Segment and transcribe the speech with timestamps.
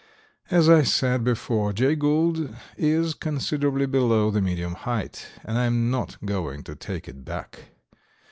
[0.49, 5.91] As I said before, Jay Gould is considerably below the medium height, and I am
[5.91, 7.65] not going to take it back.